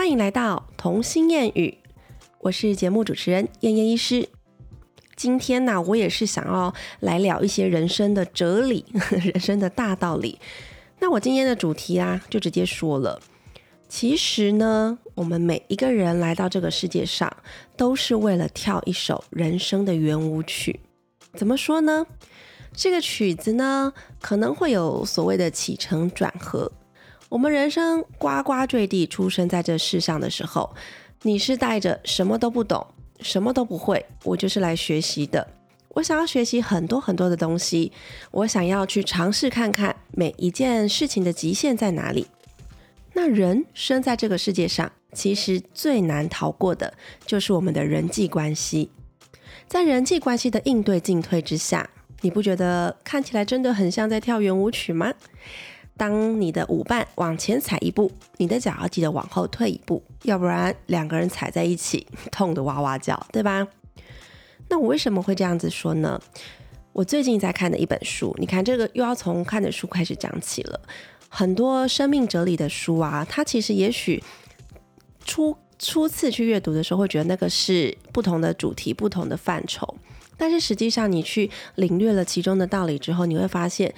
[0.00, 1.76] 欢迎来到童心谚语，
[2.38, 4.30] 我是节目主持人燕燕医师。
[5.14, 8.86] 今天呢，我也是想要来聊一些人生的哲理、
[9.22, 10.38] 人生的大道理。
[11.00, 13.20] 那我今天的主题啊，就直接说了。
[13.90, 17.30] 其实呢，我们每一个人来到这个世界上，
[17.76, 20.80] 都是为了跳一首人生的圆舞曲。
[21.34, 22.06] 怎么说呢？
[22.72, 23.92] 这个曲子呢，
[24.22, 26.72] 可能会有所谓的起承转合。
[27.30, 30.68] 我们人生呱呱坠地出生在这世上的时候，
[31.22, 32.84] 你是带着什么都不懂、
[33.20, 35.46] 什么都不会，我就是来学习的。
[35.90, 37.92] 我想要学习很多很多的东西，
[38.32, 42.26] 我想要去尝试看看每一件事情的极限在哪里。
[43.12, 46.92] 那人生在这个世界上，其实最难逃过的
[47.24, 48.90] 就是我们的人际关系。
[49.68, 51.88] 在人际关系的应对进退之下，
[52.22, 55.12] 你不觉得看起来真的很像在跳圆舞曲吗？
[56.00, 63.68] 当你的舞伴往前踩一步，你的脚要记得往后退一步，要不然两个人踩在一起，痛得哇哇叫，对吧？
[64.70, 66.18] 那我为什么会这样子说呢？
[66.94, 70.80] 我最近在看的一本书，你看这个又要从看的书开始讲起了。
[71.28, 74.24] 很多生命哲理的书啊，它其实也许
[75.26, 79.94] 初初次去阅读的时候，会觉得那个是不同的主题、不同的范畴，
[80.38, 83.94] 但是实际上你去领略了其中的道理之后，你会发现。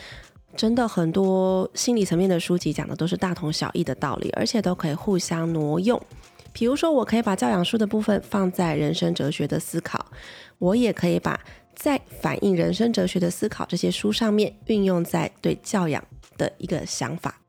[0.57, 6.01] 真的很多心理层面的书籍讲的都是大同小异的道理，而且都可以互相挪用。
[6.53, 10.05] 比如说，我可以把教养书的部分放在人生哲学的思考，
[10.59, 11.41] 我也可以把
[11.75, 16.05] 在反映人生哲学的思考这些书上面运用在对教养
[16.37, 17.41] 的一个想法。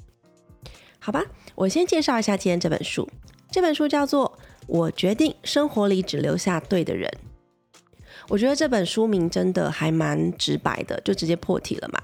[1.00, 1.22] 好吧，
[1.56, 3.08] 我先介绍一下今天这本书。
[3.52, 4.26] 这本书叫做
[4.66, 7.12] 《我决定生活里只留下对的人》。
[8.30, 12.02] 我觉得这本书名真的还蛮直白的，就直接破题了嘛。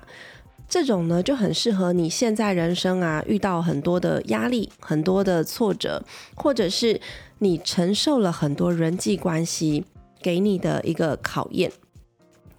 [0.70, 7.02] 这种呢就很适合你现在人生啊，遇到很多的压力、很多的挫折，或者是
[7.39, 9.84] 你承受了很多人际关系
[10.22, 11.72] 给你的一个考验。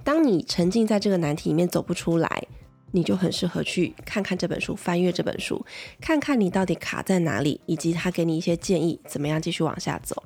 [0.03, 2.47] 当你沉浸在这个难题里面走不出来，
[2.91, 5.65] 你就很适合去看看这本书，翻阅这本书，
[6.01, 10.21] 看看你到底卡在哪里，以及他给你一些建议，怎么样继续往下走。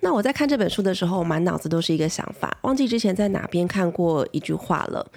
[0.00, 5.10] 那我在看这本书的时候，满脑子都是一个想法，忘记之前在哪边看过一句话了。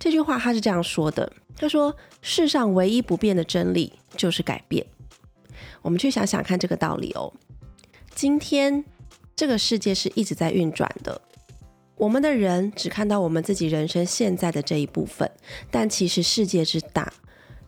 [0.00, 4.84] 这句话他是这样说的：“他说，世上唯一不变的真理就是改变。
[5.82, 7.30] 我们去想想看这个道理哦。
[8.14, 8.82] 今天
[9.36, 11.20] 这个世界是一直在运转的，
[11.96, 15.30] 我们的人只看到我们自己人生现在的这一部分，
[15.70, 17.12] 但其实世界之大，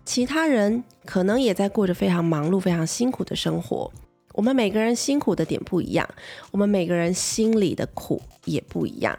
[0.07, 3.93] 其他人可能也在过着非常忙碌、非常辛苦的生活。
[4.33, 6.09] 我们每个人辛苦的点不一样，
[6.51, 9.19] 我们每个人心里的苦也不一样。”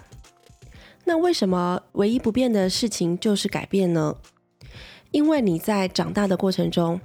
[1.05, 4.15] 那为什么唯一不变的事情就是改变呢？
[5.11, 6.99] 因为你在长大的过程中，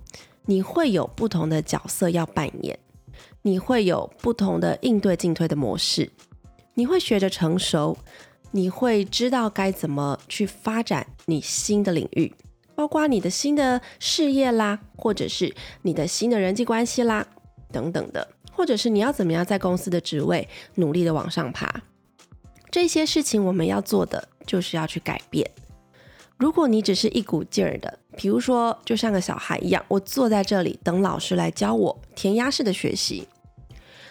[0.47, 2.79] 你会有不同的角色要扮演，
[3.43, 6.11] 你会有不同的应对进退的模式，
[6.75, 7.99] 你会学着成熟，
[8.53, 12.33] 你会知道该怎么去发展你新的领域，
[12.75, 17.27] 包括你的新的事业啦，或者是你的新的人际关系啦，
[17.71, 21.83] 等等的，或者是你要怎么样在公司的职位努力的往上爬。
[22.81, 25.51] 这些事情我们要做的就是要去改变。
[26.37, 33.27] 如果你只是一股劲儿的，比如说就像个小孩一样，我坐在这里等老师来教我填鸭式的学习，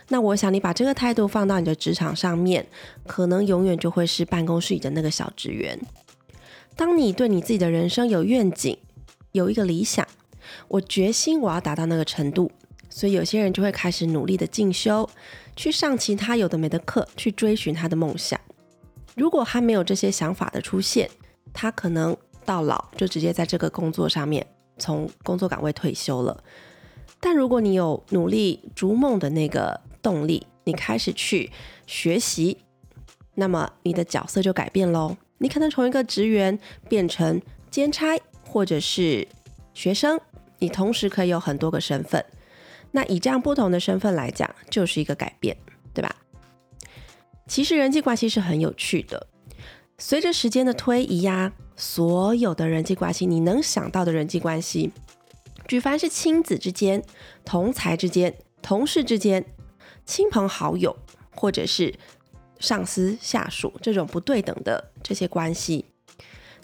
[0.10, 2.68] 那我想你把这个态度放到你的职场上面，
[3.06, 5.80] 可能永远就会是办公室里的那个小职员。
[6.76, 8.78] 当你对你自己的人生有愿景，
[9.32, 10.06] 有一个理想，
[10.68, 12.52] 我决心我要达到那个程度，
[12.90, 15.10] 所以有些人就会开始努力的进修，
[15.56, 18.38] 去上其他有的没的课，去追寻他的梦想。
[19.18, 21.10] 如果他没有这些想法的出现，
[21.52, 24.46] 他可能到老就直接在这个工作上面
[24.78, 26.44] 从工作岗位退休了。
[27.20, 31.52] 但如果你有努力逐梦的那个动力，你开始去
[31.88, 32.60] 学习，
[33.34, 35.18] 那么你的角色就改变喽。
[35.40, 36.58] 你可能从一个职员
[36.88, 37.42] 变成
[37.72, 39.28] 兼差或者是
[39.74, 40.20] 学生，
[40.60, 42.24] 你同时可以有很多个身份。
[42.92, 45.58] 那以这样不同的身份来讲，就是一个改变，
[45.92, 46.16] 对吧？
[47.48, 49.28] 其实人际关系是很有趣的，
[49.98, 54.92] 随着时间的推移呀，所有的人际关系，你能想到的人际关系，
[55.68, 57.02] 举凡是亲子之间、
[57.46, 59.46] 同才之间、同事之间、
[60.06, 60.96] 亲朋好友，
[61.34, 61.96] 或者是
[62.60, 65.86] 上司下属这种不对等的这些关系，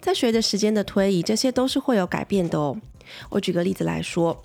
[0.01, 2.77] 在随着时间的推移，这些都是会有改变的哦。
[3.29, 4.43] 我举个例子来说，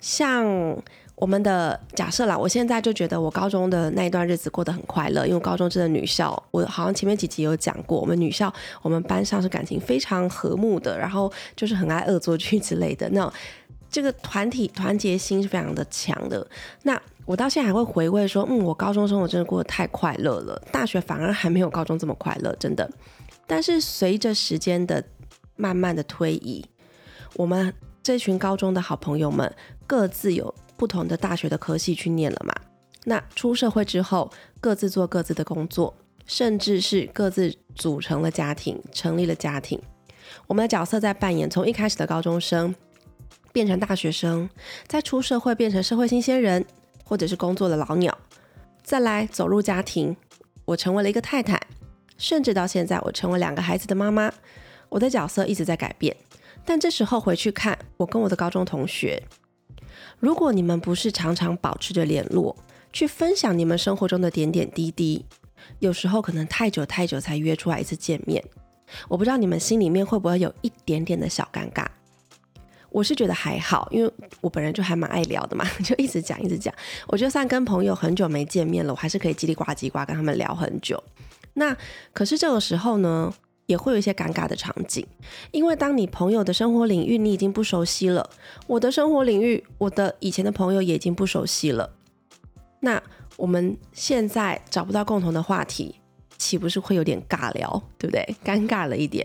[0.00, 0.82] 像。
[1.20, 8.50] 我们的假设啦，我现在就觉得我高中的那一段日子过得很快乐，因为高中真的女校，我好像前面几集有讲过，我们女校
[8.80, 13.06] 我们班上是感情非常和睦的，然后就是很爱恶作剧之类的。
[13.10, 13.30] 那
[13.90, 16.46] 这个团体团结心是非常的强的。
[16.84, 22.90] 那我到现在还会回味说，嗯，我高中生活真的过得太快乐了，大学反而还没有高中这么快乐，真的。
[23.46, 25.04] 但是随着时间的
[25.56, 26.64] 慢慢的推移，
[27.34, 29.52] 我们这群高中的好朋友们
[29.86, 32.54] 各自有不同的大学的科系去念了嘛。
[33.04, 34.32] 那出社会之后，
[34.62, 35.94] 各自做各自的工作，
[36.24, 39.78] 甚至是各自组成了家庭，成立了家庭。
[40.46, 42.74] 我们的角色在扮演，从一开始的高中生
[43.52, 44.48] 变成大学生，
[44.86, 46.64] 再出社会变成社会新鲜人，
[47.04, 48.16] 或者是工作的老鸟，
[48.82, 50.16] 再来走入家庭，
[50.64, 51.60] 我成为了一个太太。
[52.16, 54.32] 甚至到现在，我成为两个孩子的妈妈，
[54.88, 56.16] 我的角色一直在改变。
[56.64, 59.22] 但这时候回去看我跟我的高中同学，
[60.18, 62.56] 如果你们不是常常保持着联络，
[62.92, 65.24] 去分享你们生活中的点点滴滴，
[65.78, 68.44] 有时候可能太久太久才约出来一次见面，
[69.08, 71.86] 我不知道你们心里面会不会有一点点的小尴尬。
[72.90, 76.74] 我是觉得还好，因为我本人就还蛮爱聊的嘛， 就一直讲一直讲。
[77.06, 81.00] 我就算跟朋友很久没见面了，我还是可以叽里呱叽呱跟他们聊很久。
[81.54, 81.76] 那
[82.12, 83.32] 可是这个时候呢，
[83.70, 85.06] 也会有一些尴尬的场景，
[85.52, 88.28] 因为当你朋友的生活领域你已经不熟悉了，
[88.66, 91.88] 我的生活领域，我的以前的朋友也已经不熟悉了，
[92.80, 93.00] 那
[93.36, 95.94] 我们现在找不到共同的话题，
[96.36, 98.36] 岂不是会有点尬聊，对不对？
[98.44, 99.24] 尴尬了一点，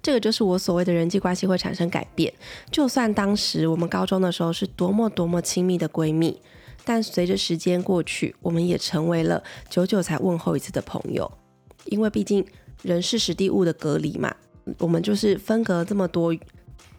[0.00, 2.32] 这个就是我所谓的人际关系会产生改变。
[2.70, 6.40] 就算当时我们高中的时候是多么多么亲密的闺蜜。
[6.84, 11.30] 但随着时间过去，我们也成为了久久才问候一次的朋友，
[11.84, 12.42] 因为毕竟
[12.82, 14.34] 人事实地物的隔离嘛，
[14.78, 16.34] 我们就是分隔这么多，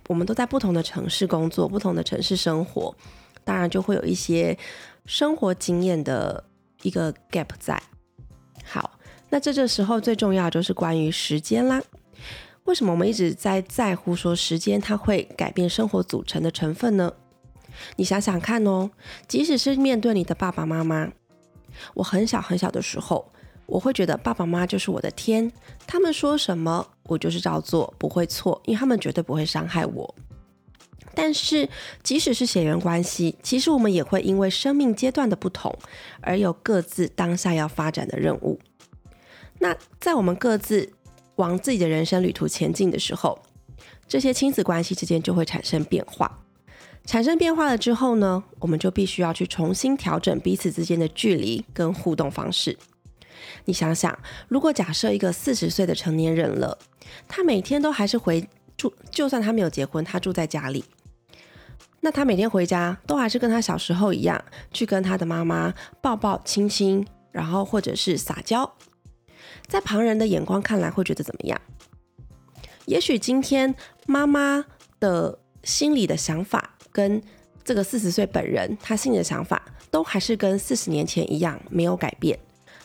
[0.08, 2.96] 我们都在不同的城市工作，不同的城市生活，
[3.44, 4.58] 当然就会有一些
[5.06, 6.44] 生活经验的
[6.82, 7.82] 一个 gap 在。
[8.64, 9.00] 好，
[9.30, 11.82] 那这这时候最重要就是关于时间啦。
[12.66, 17.12] 为什么我们一直在在乎说时间它会改变生活组成的成分呢？
[17.96, 18.92] 你想想看哦，
[19.28, 21.10] 即使是面对你的爸爸妈妈，
[21.94, 23.32] 我很小很小的时候，
[23.70, 25.52] 我会觉得爸爸妈妈就是我的天，
[25.86, 30.16] 他们说什么我就是照做，不会错，因为他们绝对不会伤害我。
[31.14, 31.68] 但是
[32.02, 35.74] 即使是血缘关系，其实我们也会因为生命阶段的不同，
[36.22, 38.60] 而有各自当下要发展的任务。
[39.60, 40.90] 那在我们各自
[41.36, 43.38] 往自己的人生旅途前进的时候，
[44.08, 46.40] 这些亲子关系之间就会产生变化。
[47.06, 52.78] 产生变化了之后呢，我们就必须要去重新调整彼此之间的距离跟互动方式。
[53.70, 54.18] 你想想，
[54.48, 56.76] 如果假设一个四十岁的成年人了，
[57.28, 60.84] 他每天都还是回住，就算他没有结婚，他住在家里，
[62.02, 64.44] 那他每天回家都还是跟他小时候一样，
[64.74, 65.72] 去跟他的妈妈
[66.02, 68.74] 抱抱亲亲，然后或者是撒娇，
[69.68, 71.62] 在旁人的眼光看来会觉得怎么样？
[72.86, 73.76] 也许今天
[74.08, 74.66] 妈妈
[75.00, 76.76] 的心里的想法。
[76.92, 77.22] 跟
[77.64, 79.62] 这个四十岁本人，他心里的想法
[79.92, 82.38] 都还是跟四十年前一样没有改变，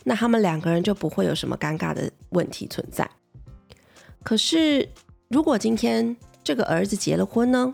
[0.07, 3.09] 那他们两个人就不会有什么尴尬的问题存在。
[4.23, 4.87] 可是，
[5.27, 7.73] 如果今天这个儿子结了婚呢？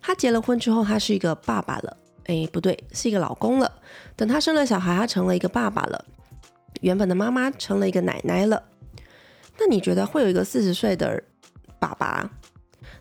[0.00, 3.70] 他结了婚之后，他是一个爸爸了，哎，不对，是一个老公了。
[4.16, 6.04] 等他生了小孩，他成了一个爸爸了，
[6.80, 8.62] 原本的妈妈成了一个奶奶了。
[9.58, 11.22] 那你觉得会有一个四十岁的
[11.78, 12.30] 爸爸？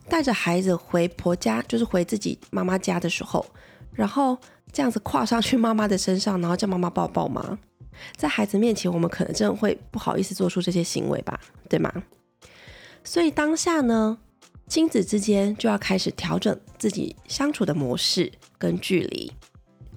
[0.09, 3.45] 带着孩子回婆家，就是回自己妈妈家的时候，
[3.93, 4.37] 然后
[4.73, 7.57] 这样子跨上去妈妈的身上，然后叫妈妈抱抱吗？
[8.15, 11.91] 在孩子面前，我们可能真的会不好意思做出这些行为吧，对吗？
[13.03, 14.17] 所以当下呢，
[14.67, 19.31] 亲子之间就要开始调整自己相处的模式跟距离。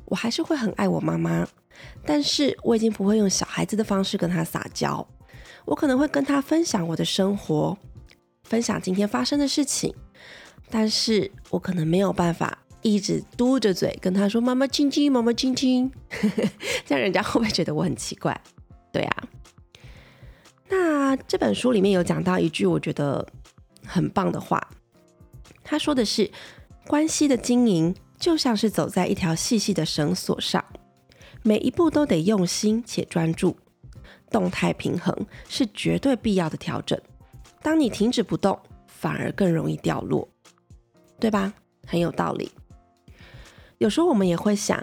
[0.06, 1.46] 我还是会很爱我妈妈，
[2.04, 5.06] 但是我已经不会用小孩子的方式跟她撒娇，
[5.64, 7.76] 我可能会跟她分享我的生活，
[8.44, 9.94] 分享今天发生的事情。
[10.70, 15.90] 但是我可能没有办法一直嘟着嘴跟他说“妈妈亲亲，妈妈亲亲”，
[16.84, 18.38] 这样人家会不会觉得我很奇怪？
[18.92, 19.24] 对啊。
[20.68, 23.26] 那这本书里面有讲到一句我觉得
[23.86, 24.60] 很棒的话，
[25.62, 26.30] 他说的是：
[26.86, 30.62] 关系的经营就像是走在一条细细的绳索上，
[31.42, 33.56] 每一步都得用心且专注，
[34.30, 37.00] 动态平衡是绝对必要的调整。
[37.62, 40.28] 当你停止不动，反而更容易掉落。
[41.18, 41.54] 对吧？
[41.86, 42.50] 很有道理。
[43.84, 44.82] 有时候我们也会想，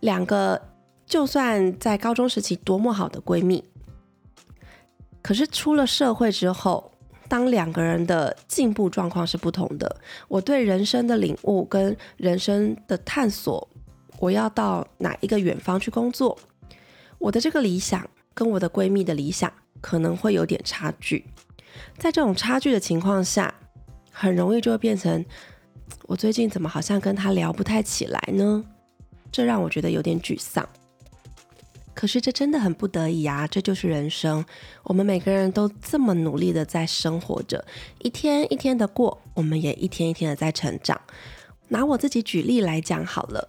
[0.00, 0.58] 两个
[1.04, 3.62] 就算在高中时期多么好的闺蜜，
[5.20, 6.90] 可是出了社会之后，
[7.28, 9.94] 当两个人的进步状况是不同的，
[10.26, 13.68] 我对人生的领悟跟人生的探索，
[14.20, 16.38] 我要到哪一个远方去工作，
[17.18, 19.52] 我的这个理想跟我的闺蜜的理想
[19.82, 21.26] 可能会有点差距。
[21.98, 23.52] 在这种差距的情况下，
[24.10, 25.22] 很容易就会变成
[26.06, 28.64] 我最近怎么好像跟他聊不太起来呢？
[29.32, 30.66] 这让我觉得有点沮丧。
[31.94, 34.44] 可是这真的很不得已啊，这就是人生。
[34.82, 37.64] 我们每个人都这么努力的在生活着，
[37.98, 41.00] 一天一天的过，我们也一天一天的在成长。
[41.68, 43.48] 拿我自己举例来讲好了，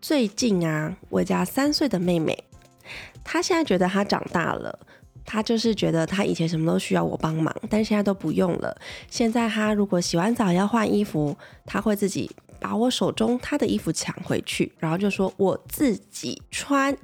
[0.00, 2.44] 最近啊，我家三岁的妹妹，
[3.22, 4.78] 她现在觉得她长大了，
[5.26, 8.74] 他就是觉得他以前什么都需要我帮忙，但现在都不用了。
[9.10, 12.30] 现在他如果洗完澡要换衣服，他会自己
[12.60, 16.96] 把我手中他的衣服抢回去，然后就说我自己穿。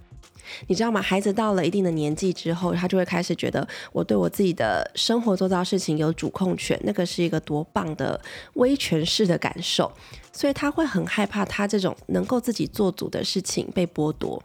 [0.67, 1.01] 你知道吗？
[1.01, 8.21] 孩子到了一定的年纪之后，他就会开始觉得我对我自己的生活做到事情有主控权，那个是一个多棒的
[8.55, 9.91] 威权式的感受，
[10.33, 14.43] 所以他会很害怕他这种能够自己做主的事情被剥夺。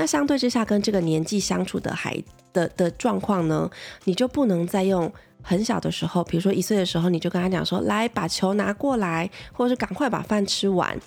[0.00, 2.16] 那相对之下，跟这个年纪相处的孩
[2.54, 3.70] 的的状况呢，
[4.04, 10.98] 你就不能再用很小的时候，比如说一岁的时候，你就跟他讲说，来把球拿过来，或者是赶快把饭吃完。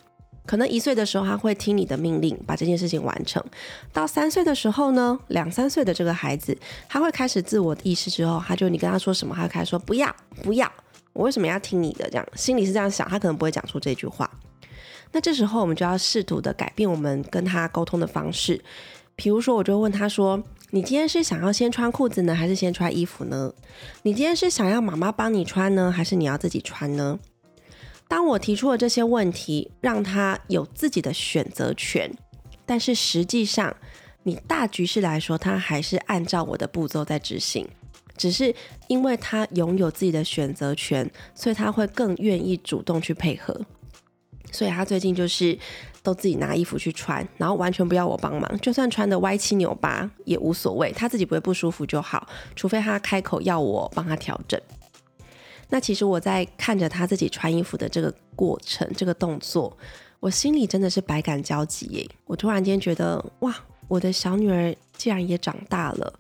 [0.46, 3.44] 可能一岁的时候他会听你的命令把这件事情完成，
[3.92, 6.56] 到三岁的时候呢，两三岁的这个孩子
[6.88, 10.72] 他会开始自我意识之后，他就你跟他说什么，他开始说不要不要，
[11.14, 12.08] 我为什么要听你的？
[12.12, 14.30] 这样心里是这样想，他可能不会讲出这句话。
[15.14, 18.60] 那这时候我们就要试图的改变我们跟他沟通的方式，
[19.16, 23.54] 比如说我就问他说：“你今天是想要先穿裤子呢，还是先穿衣服呢？
[24.02, 27.18] 你今天是想要妈妈帮你穿呢，还是你要自己穿呢？”
[28.10, 32.12] 当我提出了这些问题，让他有自己的选择权，
[32.66, 33.76] 但是实际上，
[34.24, 37.68] 你大局势来说，他还是按照我的步骤在执行。
[38.16, 38.54] 只是
[38.88, 43.60] 因为他拥有自己的选择权，所以他会更愿意主动去配合。
[44.54, 45.58] 所以他最近就是
[46.02, 52.26] 都自己拿衣服去穿，然后完全不要我帮忙，就算穿的歪七扭八也无所谓，他自己不会不舒服就好。
[52.56, 54.58] 除非他开口要我帮他调整。
[55.70, 59.76] 那其实我在看着他自己穿衣服的这个过程，这个动作，
[60.20, 62.08] 我心里真的是百感交集耶。
[62.26, 63.56] 我突然间觉得，哇，
[63.88, 66.14] 我的小女儿既然也长大了，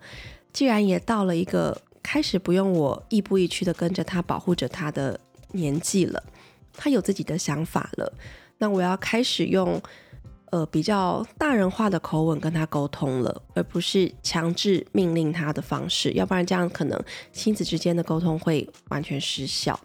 [0.51, 5.19] 既然也到了一个开始不用我亦步亦趋的跟着她保护着她的
[5.51, 6.23] 年纪了，
[6.73, 8.13] 他有自己的想法了，
[8.57, 9.81] 那我要开始用。
[10.53, 19.79] 呃，比较大人化的口吻跟他沟通了，而不是强制命令他的方式，要不然这样可能亲子之间的沟通会完全失效。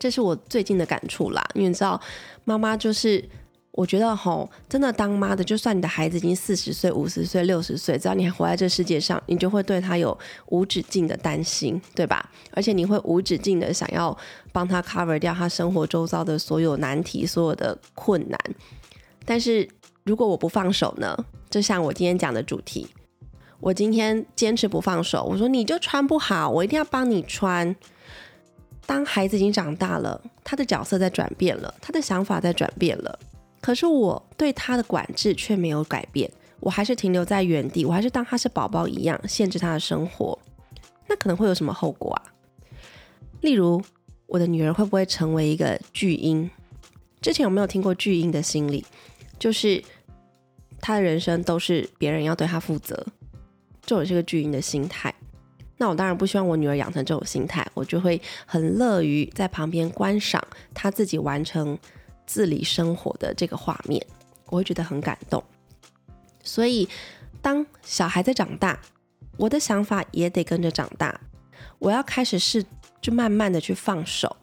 [0.00, 2.00] 这是我最近的感触啦，因为你知道，
[2.42, 3.24] 妈妈就是
[3.72, 10.16] 我觉得吼，真的当妈的，就算你的孩子已经四十岁、五十岁、六十岁，只要你还活在这世界上，你就会对他有
[10.48, 12.30] 无止境的担心，对吧？
[12.52, 14.16] 而且你会无止境的想要
[14.52, 18.38] 帮他 cover 掉他生活周遭的所有难题、所有的困难。
[19.24, 19.66] 但是
[20.04, 21.16] 如果我不放手呢？
[21.48, 22.86] 就像我今天讲的主题，
[23.60, 27.74] 我今天坚持不放手，我说你就穿不好，我一定要帮你穿。
[28.84, 33.18] 当孩子已经长大了，他的角色在转变了，他的想法在转变了，
[33.62, 40.38] 可是我对他的管制却没有改变，我还是停留在原地，我还是当他是宝宝一样限制他的生活。
[41.06, 42.22] 那可能会有什么后果啊？
[43.40, 43.80] 例如，
[44.26, 46.50] 我的女儿会不会成为一个巨婴？
[47.20, 48.84] 之前有没有听过巨婴的心理？
[49.38, 49.82] 就是
[50.80, 53.06] 他的人生都是别人要对他负责，
[53.86, 55.14] 这种是个巨婴的心态。
[55.76, 60.42] 那我当然不希望我女儿养成这种心态，我就会很乐于在旁边观赏
[60.72, 61.76] 她自己完成
[62.32, 64.02] 自理生活的这个画面，
[64.46, 65.44] 我会觉得很感动。
[66.42, 66.88] 所以，
[67.42, 68.80] 当小孩在长大，
[69.36, 71.20] 我的想法也得跟着长大。
[71.78, 72.64] 我要开始试，
[73.02, 74.34] 就慢慢的去放手，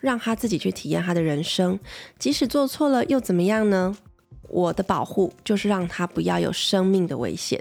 [0.00, 1.80] 让他自己去体验他的人生，
[2.16, 3.96] 即使做错了又怎么样呢？
[4.42, 7.60] 我的保护就是让他不要有生命的危险。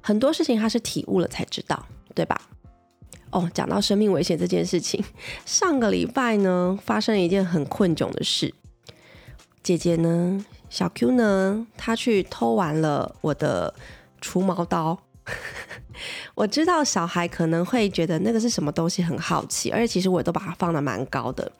[0.00, 2.40] 很多事情他是体悟了才知道，对吧？
[3.32, 5.04] 哦，讲到生命危险这件事情，
[5.44, 8.54] 上个礼拜呢发生了一件很困窘的事。
[9.62, 13.74] 姐姐呢，小 Q 呢，她去偷完了我的
[14.20, 14.98] 除毛刀。
[16.34, 21.50] 我知道小孩可能会觉得那个是什么东西，很好奇，而且其实我都把它放的蛮高的。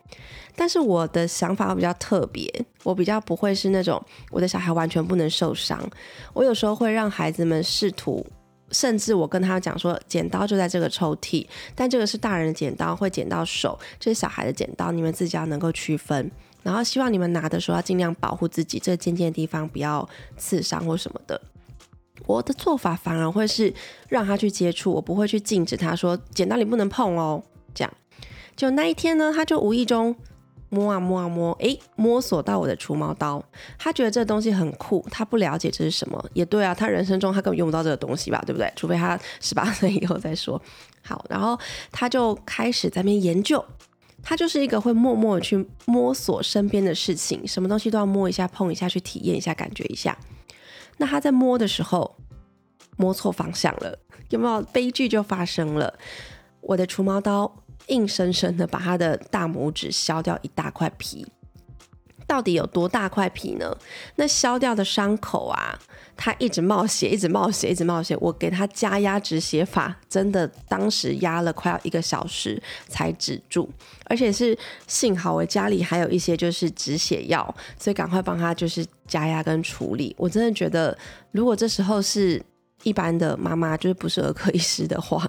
[0.55, 2.51] 但是我的想法比较特别，
[2.83, 5.79] 我比较不会是那种我的小孩完全不能受伤。
[6.33, 8.25] 我有时候会让孩子们试图，
[8.71, 16.31] 甚至我跟他讲说，剪刀就在这个抽屉，但这个是大人的剪刀，会剪到手，这是小孩的剪刀，你们自己要能够区分。
[16.63, 21.39] 然后希望你们拿的时候要尽量保护自己，这个尖尖的地方不要刺伤或什么的。
[22.25, 23.73] 我的做法反而会是
[24.07, 27.41] 让他去接触，我不会去禁止他说剪刀你不能碰哦。
[27.73, 27.93] 这样，
[28.55, 30.15] 就那一天呢，他就无意中。
[30.71, 33.43] 摸啊摸啊摸，哎，摸索到我的除毛刀，
[33.79, 38.71] 他觉得这东西很酷，他不了解这是什么，也对啊，他人生中他根本用不到这个东西吧，对不对？
[38.75, 40.61] 除非他十八岁以后再说。
[41.01, 41.57] 好，然后
[41.91, 43.65] 他就开始在那边研究，
[44.21, 50.17] 他就是一个会默默去摸索身边的事情，什么东西都要摸一下、碰一下，去体验一下、感觉一下。
[50.97, 52.15] 那他在摸的时候
[52.97, 53.97] 摸错方向了，
[54.29, 55.97] 有没有悲剧就发生了？
[56.61, 61.25] 我的除毛刀硬生生的把他的大拇指削掉一大块皮。
[62.29, 63.75] 到底有多大块皮呢？
[64.17, 65.75] 那削掉的伤口啊，
[66.15, 68.15] 它一直冒血，一直冒血，一直冒血。
[68.21, 73.67] 我给他加压止血法，真的当时压了快要一个小时才止住，
[74.05, 74.55] 而且是
[74.85, 77.43] 幸好我家里还有一些就是止血药，
[77.79, 80.15] 所以赶快帮他就是加压跟处理。
[80.15, 80.95] 我真的觉得，
[81.31, 82.39] 如果这时候是
[82.83, 85.27] 一般的妈妈，就是不是儿科医师的话。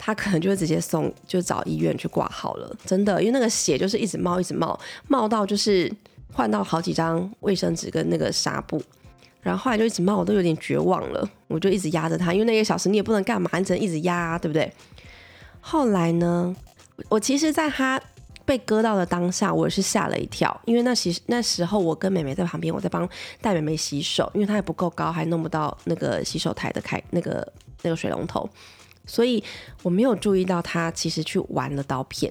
[0.00, 2.72] 他可能就会直接送，就找医院去挂号了。
[2.86, 5.92] 真的，因为那个血就是一直冒，一直冒，冒到就是
[6.32, 8.80] 换到好几张卫生纸跟那个纱布，
[9.40, 11.28] 然后后来就一直骂，我都有点绝望了。
[11.46, 14.72] 我就一直压着他，因为那一个小时你也不能干嘛，你只能一直压，对不对？
[15.60, 16.54] 后来呢，
[17.08, 18.00] 我其实在他
[18.44, 23.08] 被割到的当下，我也是吓了一跳，因为那其那时候我跟妹妹在旁边，我在帮
[23.40, 28.48] 带妹妹洗手，因为她也不够高，还弄不到那个洗手台的开那个那个水龙头。
[29.06, 29.42] 所以
[29.82, 32.30] 我没有注意到他其实去玩了刀片，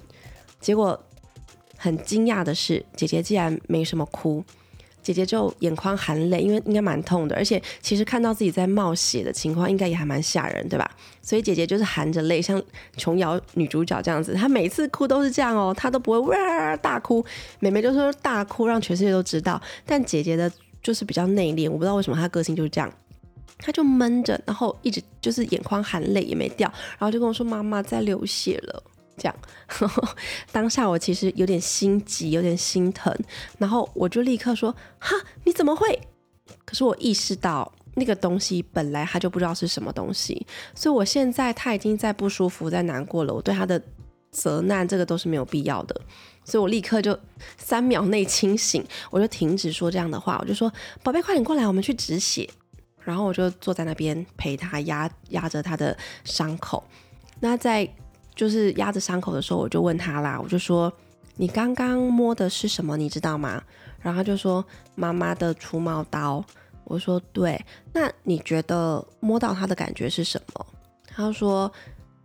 [0.59, 0.99] 结果
[1.77, 4.43] 很惊讶的是，姐姐竟然没什么哭，
[5.01, 10.89] 姐姐就眼眶含泪，因为应该蛮痛的，而且其实看到自己在冒血的情况，应该也还蛮吓人，对吧？
[11.21, 12.61] 所以姐姐就是含着泪，像
[12.97, 17.23] 琼瑶女主角这样子，她每次哭都是这样哦，她都不会哇大哭，
[17.59, 22.91] 妹妹就说大哭让全世界都知道，但姐姐的就是比较内敛，我不知道为什么她个性就是这样。
[23.59, 28.83] 他就闷着，然后一直就是眼眶含泪也没掉，然后就跟我说：“妈妈在流血了。”
[29.17, 29.35] 这样，
[30.51, 33.13] 当下我其实有点心急，有点心疼，
[33.57, 35.99] 然后我就立刻说：“哈，你怎么会？”
[36.63, 40.45] 可是我意识到那个东西本来他就不知道是什么东西，
[40.75, 43.33] 所以我现在他已经在不舒服，在难过了。
[43.33, 43.81] 我对他的
[44.31, 45.99] 责难这个都是没有必要的，
[46.45, 47.17] 所以我立刻就
[47.57, 50.71] 三秒内清醒，我就停止说这样的话，我就说
[51.03, 52.47] ：“宝贝，快点过来，我们去止血。”
[53.03, 56.83] 然后我就坐在那边陪他压压着他的伤口。
[57.39, 57.89] 那在
[58.37, 60.93] 就是压着伤口的时候，我就问他啦，我就说
[61.35, 62.95] ：“你刚刚摸的是什么？
[62.95, 63.61] 你知道吗？”
[63.99, 64.63] 然后他就说
[64.95, 66.45] ：“妈妈的除毛刀。”
[66.85, 67.59] 我说：“对。”
[67.91, 70.65] 那你觉得摸到它的感觉是什么？
[71.07, 71.69] 他说：“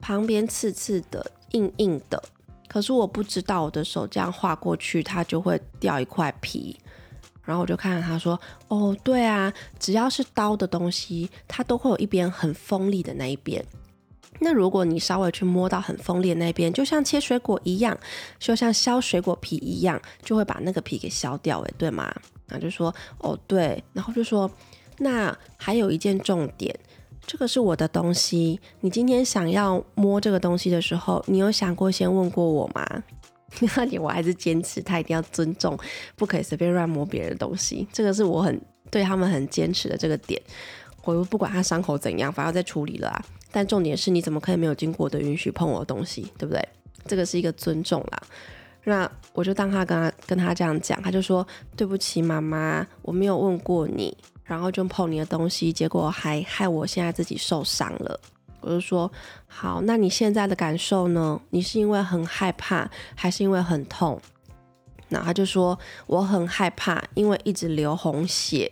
[0.00, 2.22] 旁边刺刺的，硬硬的。
[2.68, 6.78] 可是我不知道，我的手这样划过去，它就会掉一块皮。”
[7.42, 13.64] 然后我就看着他说：“哦，对啊，只要是刀的东西，它都会有一边很锋利的那一边。
[14.42, 17.96] 那如果你稍微去摸到很锋利那边，就像切水果一样，
[18.38, 22.12] 就像削水果皮一样，就会把那个皮给削掉，诶，对吗？”
[22.48, 24.50] 然后就说：“哦，对。”然后就说
[24.98, 26.76] ：“那还有一件重点，
[27.24, 32.84] 这个是我的东西，你今天想要摸这个东西的时候，你有想过先问过我吗？”
[33.76, 35.78] 那点我还是坚持，他一定要尊重，
[36.16, 37.86] 不可以随便乱摸别人的东西。
[37.92, 38.58] 这个是我很
[38.90, 40.40] 对他们很坚持的这个点。
[41.04, 43.24] 我不管他伤口怎样，反正在处理了啊。
[43.52, 46.66] 但重点是，你怎么可以没有经过我的允许碰我的东西，对不对？
[47.06, 48.22] 这个是一个尊重啦。
[48.84, 58.18] 那我就当他跟他跟他这样讲，他就说对不起妈妈，我没有问过你，然后就碰你的东西，结果还害我现在自己受伤了。
[58.60, 59.10] 我就说
[59.46, 61.40] 好，那你现在的感受呢？
[61.50, 64.20] 你是因为很害怕，还是因为很痛？
[65.08, 68.70] 那他就说我很害怕，因为一直流红血。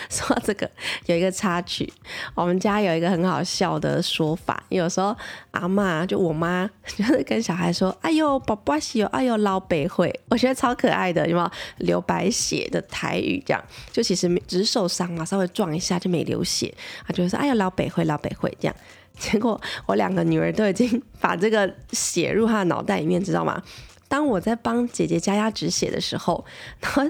[0.10, 0.70] 说到这个
[1.06, 1.92] 有一个插曲，
[2.34, 5.16] 我们家有一个很好笑的说法，有时候
[5.50, 13.42] 阿妈就我妈 就是跟小孩说：“哎呦，宝宝血，哎呦，老北会。”我觉得超可爱的，有没有流白血的台语？
[13.44, 16.72] 这样就其实只是受伤嘛，稍微撞一下就没流血，
[17.06, 18.76] 他就说：“哎呦，老北会，老北会。”这样。
[19.18, 23.60] 结果我两个女儿都已经把这个写入她的脑袋里面，知道吗？
[24.08, 26.44] 当我在帮姐姐加压止血的时候，
[26.80, 27.04] 然后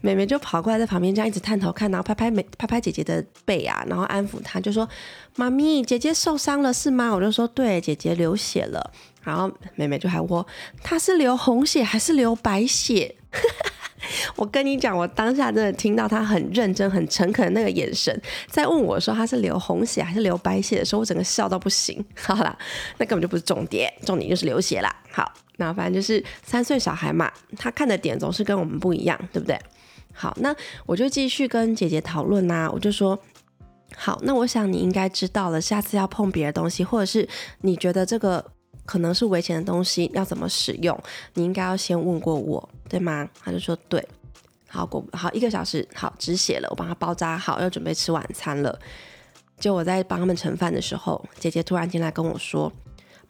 [0.00, 4.88] 妹妹就跑过来在旁边这样一直探头看，然后拍拍妹拍拍姐姐的背啊，然后安抚她，就说
[5.36, 10.44] ：“妈咪，姐姐受伤了是吗？”我就说：“对，姐姐流血了。”然后妹妹就还问
[10.82, 13.16] ：“她是流红血还是流白血？”
[14.36, 18.14] 我跟你讲，我当下真的听到他很认真、很诚恳的那个眼神，
[18.48, 22.04] 在问我说他是流红血还是流白血的时候，我整个笑到不行。
[22.14, 22.54] 好啦，
[22.98, 24.94] 那根本就不是重点，重点就是流血啦。
[25.10, 29.58] 好，那反正就是三岁小孩嘛，他看的点总是跟我们不一样，对不对？
[30.12, 30.54] 好，那
[30.86, 33.18] 我就继续跟姐姐讨论呐，我就说，
[33.96, 37.28] 好，那我想你应该知道了，下次要碰别的东西，或者是
[37.60, 38.44] 你觉得这个。
[38.86, 40.94] 可能是危险的东西，要怎么使用？
[41.32, 43.26] 你应该要先问过我，对吗？
[43.42, 44.06] 他就说对。
[44.68, 48.78] 好过好一个小时，好止血了，我帮他包扎好，要准备吃晚餐了。
[49.58, 52.70] 就我在帮他们盛饭的时候，姐姐突然进来跟我说：“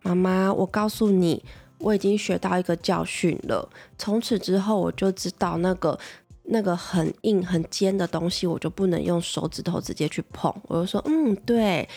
[0.02, 1.44] 妈妈，我告诉你，
[1.78, 3.68] 我已经学到一个教训了。
[3.98, 5.98] 从此之后，我就知道那个
[6.44, 10.54] 那个很硬很尖的东西，我就不能用手指头直接去碰。
[10.68, 11.88] 我就说，嗯，对。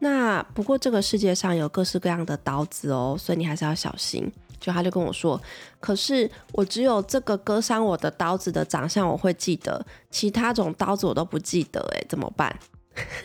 [0.00, 4.30] 那不过这个世界上有各式各样的刀子哦，所以你还是要小心。
[4.58, 5.40] 就他就跟我说，
[5.78, 12.54] 可是我只有这个割伤我的刀子的长相我会记得，其他种刀子我都不记得，诶，怎么办？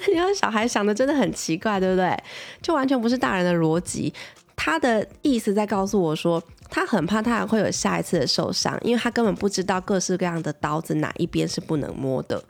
[0.08, 2.18] 因为小孩想的真的很奇怪，对不对？
[2.62, 4.13] 就完全不是大人的逻辑。
[4.56, 12.44] 他的意思在告诉我说，他很怕他还会有下一次的受伤，因为他根本不知道各式各样的刀子哪一边是不能摸的。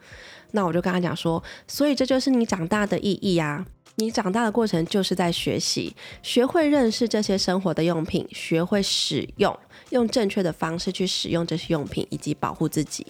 [0.52, 3.66] 那我就跟他讲说，所以这就是你长大的意义啊！
[3.98, 9.58] 你长大的过程就是在学习，学会认识这些生活的用品，学会使用，
[9.90, 13.08] 用正确的方式去使用这些用品，以及保护自己。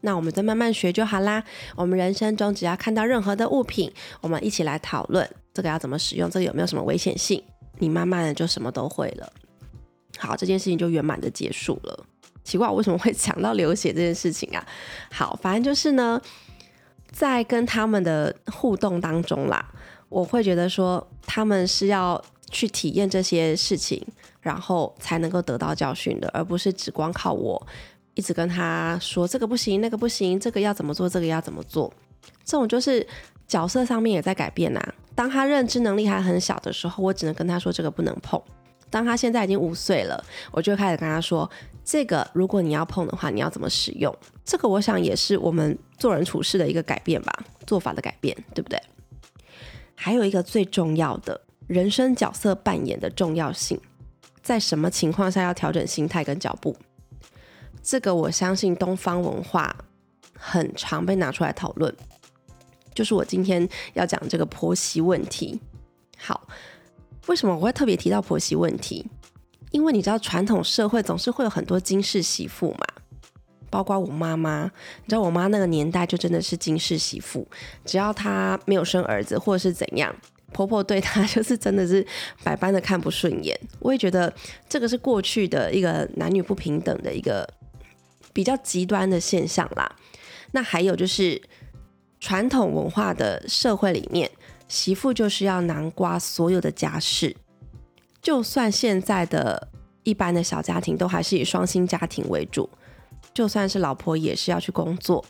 [0.00, 1.44] 那我们再慢慢学就好啦。
[1.76, 7.42] 我们人生中只要看到任何的物品，我们一起来讨论这个要怎么使用，这个有没有什么危险性？
[7.82, 9.32] 你慢慢的就什么都会了。
[10.16, 12.06] 好，这件事情就圆满的结束了。
[12.44, 14.64] 奇怪，我为什么会 讲到流血这件事情啊？
[15.10, 16.20] 好，反正就是呢，
[17.10, 19.68] 在跟他们的互动当中啦，
[20.08, 24.00] 我会觉得说他们是要去体验这些事情，
[24.40, 27.66] 然后才能够得到教训的，而不是只光靠我。
[28.14, 31.92] 一直跟他说这个不行，那个不行，这个要怎么做，这个要怎么做。
[32.44, 33.04] 这种就是
[33.52, 34.82] 角色上面也在改变呐。
[35.14, 38.40] 当他认知能力还很小的时候，我只能跟他说这个不能碰。
[38.88, 41.48] 当他现在已经五岁了，我就开始跟他说，
[41.84, 44.14] 这个如果你要碰的话，你要怎么使用？
[44.42, 48.80] 这个我想也是我们做人处事的一个改变吧，做法的改变，对不对？
[49.94, 53.78] 还有一个最重要的人生角色扮演的重要性，
[54.42, 56.74] 在什么情况下要调整心态跟脚步？
[57.82, 59.76] 这个我相信东方文化
[60.38, 61.94] 很常被拿出来讨论，
[62.94, 65.60] 就是我今天要讲这个婆媳问题。
[66.18, 66.46] 好，
[67.26, 69.06] 为什么我会特别提到婆媳问题？
[69.70, 72.86] 因为你知道传统社会总是会有很多金氏媳妇嘛，
[73.70, 74.64] 包括我妈妈。
[75.04, 77.46] 你知道我妈那个年代就真的是金氏媳妇，
[77.84, 80.14] 只要她没有生儿子或者是怎样，
[80.52, 82.06] 婆婆对她就是真的是
[82.44, 83.58] 百般的看不顺眼。
[83.80, 84.32] 我也觉得
[84.68, 87.48] 这个是过去的一个男女不平等的一个。
[88.34, 89.94] 比较极端的现象啦，
[90.52, 91.38] 那还有就是
[92.22, 94.30] 传统文化的社会里面，
[94.68, 97.36] 媳妇就是要南瓜所有的家事，
[98.22, 99.68] 就算现在的
[100.04, 102.70] 一般的小家庭都还是以双薪家庭为主，
[103.34, 105.24] 就算是老婆也是要去工作，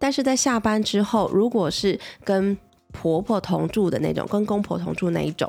[0.00, 2.58] 但是在下班之后，如果是跟
[2.90, 5.48] 婆婆同住的那种，跟公婆同住那一种，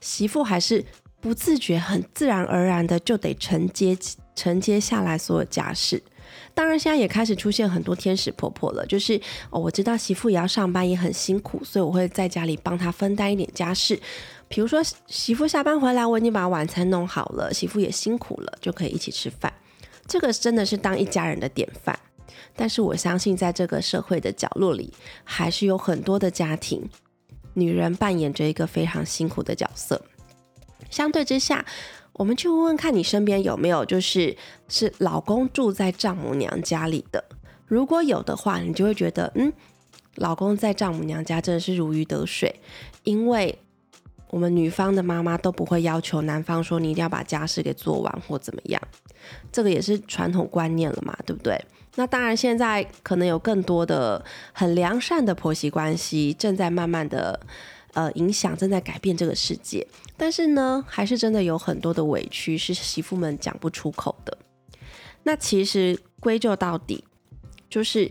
[0.00, 0.82] 媳妇还是
[1.20, 3.94] 不自觉、很自然而然的就得承接。
[4.34, 6.02] 承接下来所有家事，
[6.54, 8.84] 当然现在也开始出现很多天使婆婆了。
[8.86, 13.98] 就是哦，我知道媳妇也要上班，也很辛苦，所以我会在家里帮她分担一点家事。
[14.48, 19.52] 比如说媳妇下班回来，我已经把晚餐弄好了，媳妇也辛苦了，就可以一起吃饭。
[20.06, 21.98] 这个真的是当一家人的典范。
[22.54, 24.92] 但是我相信，在这个社会的角落里，
[25.24, 26.86] 还是有很多的家庭，
[27.54, 30.04] 女人扮演着一个非常辛苦的角色。
[30.90, 31.64] 相对之下。
[32.14, 34.36] 我们去问问看你身边有没有，就是
[34.68, 37.24] 是老公住在丈母娘家里的。
[37.66, 39.50] 如果有的话，你就会觉得，嗯，
[40.16, 42.54] 老公在丈母娘家真的是如鱼得水，
[43.04, 43.58] 因为
[44.28, 48.80] 我们女方的妈妈都不会要求男方说你一定要把家事给做完或怎么样。
[49.50, 51.58] 这个也是传统观念了嘛，对不对？
[51.94, 57.40] 那当然，现在可能有更多的很良善的婆媳关系正在慢慢的。
[57.94, 64.38] 呃，影响正在改变这个世界，但是呢，还是真的有很多的委屈是媳妇们讲不出口的。
[65.24, 67.04] 那其实归咎到底，
[67.68, 68.10] 就是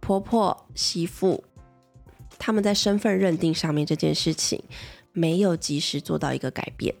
[0.00, 1.44] 婆婆、媳妇
[2.40, 4.60] 他们在身份认定上面这件事情
[5.12, 6.92] 没有及时做到一个改变。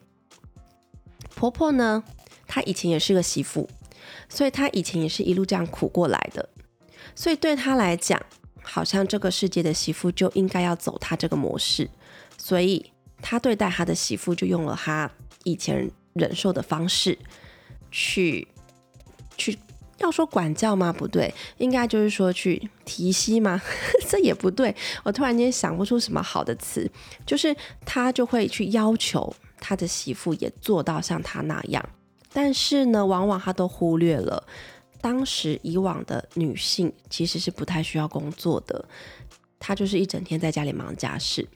[1.34, 2.04] 婆婆呢，
[2.46, 3.68] 她以前也是个媳妇，
[4.28, 6.48] 所以她以前也是一路这样苦过来的，
[7.16, 8.22] 所以对她来讲，
[8.62, 11.90] 好像这个世界的媳妇就应该要走她这个模式。
[12.42, 15.08] 所以他对待他的媳妇就用了他
[15.44, 17.16] 以前忍受的方式
[17.90, 18.48] 去
[19.36, 19.58] 去
[19.98, 20.90] 要说管教吗？
[20.90, 23.60] 不对，应该就是说去提息吗？
[24.08, 24.74] 这也不对。
[25.04, 26.90] 我突然间想不出什么好的词，
[27.26, 31.86] 就是他就会去要求他的媳妇也做到像他那样，
[32.32, 34.42] 但是呢，往往他都忽略了
[35.02, 38.82] 当时以往的女性其实是不太需要工作的，
[39.58, 41.46] 她就是一整天在家里忙家事。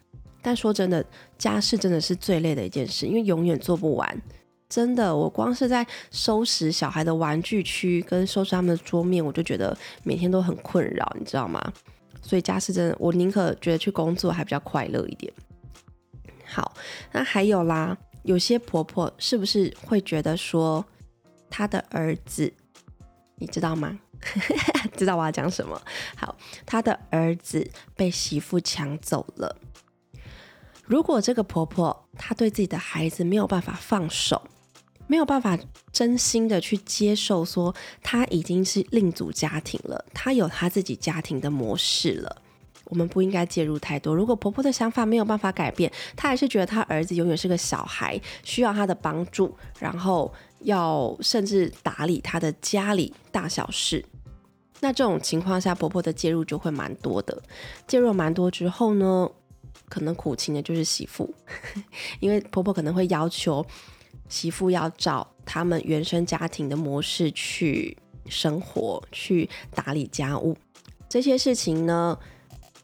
[0.45, 1.03] 但说真的，
[1.39, 4.23] 家事真的是最累的一件事，因为永远做不完。
[4.69, 11.73] 真的，我光是在收拾小孩的玩具区跟收拾他们的桌面，我就觉得每天都很困扰，你知道吗？
[12.21, 15.33] 所以家事真的，我宁可觉得去工作还比较快乐一点。
[16.45, 16.75] 好，
[17.13, 20.85] 那还有啦，有些婆婆是不是会觉得说，
[21.49, 22.53] 她的儿子，
[23.37, 23.99] 你知道吗？
[24.97, 25.81] 知道我要讲什么？
[26.17, 29.57] 好，她的儿子被媳妇抢走了。
[30.85, 34.41] 如果这个婆婆她对自己的孩子没有办法放手，
[35.07, 35.59] 没有办法
[35.93, 42.43] 真心的去接受，说她已经是另组家庭了，她有她自己家庭的模式了。
[42.87, 44.15] 我们不应该介入太多。
[44.15, 54.05] 如果婆婆的想法没有办法改变，她还是觉得她儿子永远是个小孩，需要她的帮助，然后要甚至打理她的家里大小事。
[54.81, 57.43] 那这种情况下，婆婆的介入就会蛮多的。
[57.87, 59.31] 介入蛮多之后呢，
[59.89, 61.33] 可能苦情的就是媳妇，
[62.21, 63.65] 因为婆婆可能会要求
[64.29, 70.57] 媳妇要照他们原生家庭的模式去生活，去打理家务
[71.09, 72.19] 这些事情呢。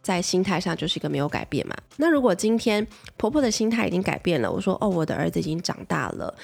[0.02, 1.76] 在心态上就是一个没有改变嘛。
[1.98, 2.84] 那如果今天
[3.18, 6.34] 婆婆的心态已经改变了，我说哦，我的儿子已经长大了，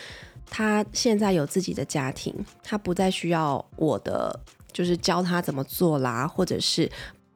[0.50, 4.38] 他现在有自己的家庭，他不再需要我的，
[4.70, 6.88] 就是教他怎么做啦，或者是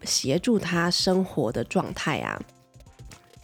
[0.03, 2.39] 协助他生活的状态啊，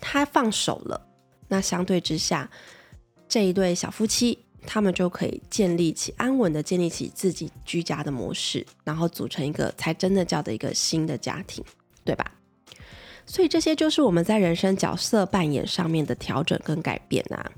[0.09, 1.05] 他放手了。
[1.49, 2.49] 那相对之下，
[3.29, 11.65] 这一对小夫妻他们就可以建立起安稳的建立起自己居家的模式，然后组成一个才真的叫的一个新的家庭，
[12.05, 12.25] 对吧？
[13.27, 17.51] 所以这些就是我们在人生角色扮演上面的调整跟改变啊。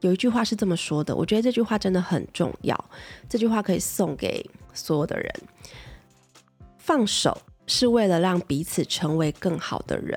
[0.00, 2.84] 有一句话是这么说的，我觉得这句话真的很重要。
[3.28, 5.32] 这句话可以送给所有的人：
[6.78, 10.16] 放手是为了让彼此成为更好的人，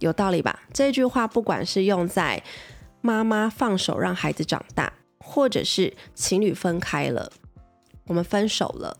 [0.00, 0.60] 有道理吧？
[0.72, 2.42] 这句话不管是用在
[3.00, 7.30] 妈妈放手让孩子长大，或者是情侣分开了，
[8.06, 8.96] 我们分手了。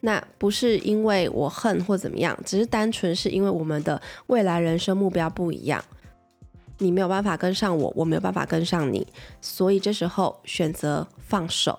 [0.00, 5.84] 那不是因为我恨或怎么样，只是单纯是因为我们的未来人生目标不一样，
[6.78, 9.06] 你没有办法跟上我，我没有办法跟上你，
[9.40, 11.76] 所以这时候选择放手，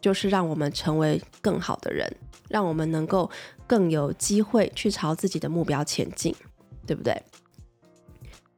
[0.00, 2.10] 就是让我们成为更好的人，
[2.48, 3.30] 让我们能够
[3.66, 6.34] 更有机会去朝自己的目标前进，
[6.86, 7.14] 对不对？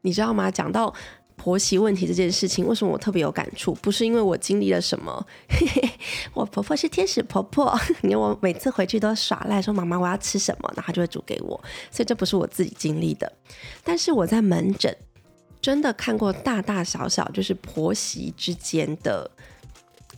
[0.05, 0.51] 你知道吗？
[0.51, 0.95] 讲到。
[1.37, 3.75] 婆媳问题这件事情，为什么我特别有感触？
[3.83, 5.27] 不是因为我经历了什么，
[6.33, 13.31] 我婆婆是天使婆婆， 你看我每次回去都耍赖说妈妈我要吃什么，然后她就会煮给我，所以这不是我自己经历的。
[13.83, 14.97] 但是我在门诊
[15.61, 19.29] 真的看过大大小小，就是婆媳之间的。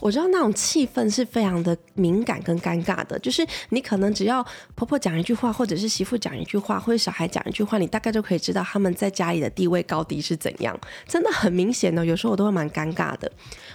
[0.00, 12.04] 我知道那种气氛是非常的敏感跟尴尬的，就是你可能只要婆婆讲一句话，或者是媳妇讲一句话，或者小孩讲一句话，你大概就可以知道他们在家里的地位高低是怎样，真的很明显的。
[12.04, 13.30] 有时候我都会蛮尴尬的。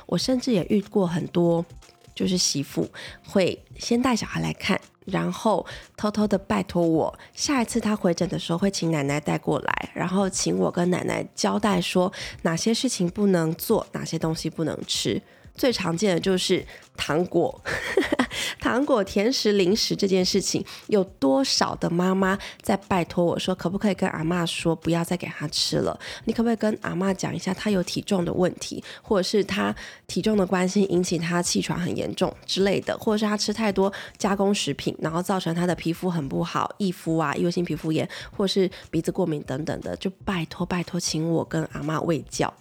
[0.06, 1.66] 我甚至也遇过很多，
[2.14, 2.88] 就是媳妇
[3.28, 5.66] 会先带小孩来看，然后
[5.98, 12.12] 偷偷的拜托我，下一次他回诊的时候会请奶奶带过来，然后请我跟奶奶交代说
[12.44, 15.22] 哪些事情不能做，哪些东西不能吃。
[15.56, 16.66] 最常见的就是
[16.98, 17.62] 糖果、
[18.60, 26.00] 糖果、甜食、零食这件事情，有多少的妈妈在拜托我说，可不可以跟阿妈说，不要再给他吃了？
[26.26, 29.76] 你可不可以跟阿妈讲一下，他有体重的问题，或者是他
[30.08, 42.54] 体重的关系引起他气喘很严重之类的，或者是他吃太多加工食品，然后造成他的皮肤很不好，易肤啊、异位性皮肤炎，或是鼻子过敏等等的，就拜托拜托，请我跟阿妈喂教。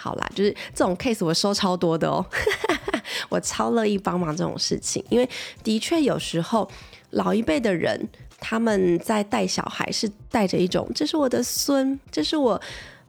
[0.00, 2.24] 好啦，就是这种 case 我收超多的哦，
[3.28, 5.28] 我超乐意帮忙这种事情，因为
[5.62, 6.66] 的确有时候
[7.10, 8.08] 老一辈的人
[8.38, 12.58] 他们在带小孩是带着一种这是我的孙，这是我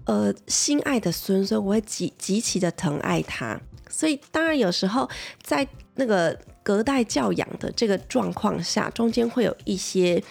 [0.03, 3.57] 呃心爱的孙，所以我会极极其的疼爱他，
[3.89, 5.09] 所以当然有时候
[5.41, 10.21] 在那个隔代教养的这个状况下，中间会有一些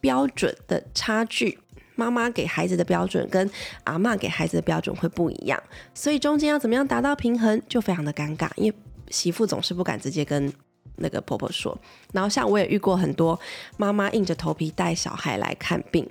[0.00, 1.58] 标准的差距。
[1.96, 3.50] 妈妈给孩子的标准跟
[3.82, 5.60] 阿妈给孩子的标准会不一样，
[5.92, 8.76] 所以中间要怎么样达到平衡就非常的尴尬，因为
[9.10, 10.52] 媳妇总是不敢直接跟
[10.96, 11.76] 那个婆婆说。
[12.12, 13.38] 然后像我也遇过很多
[13.76, 16.08] 妈妈硬着头皮带小孩来看病，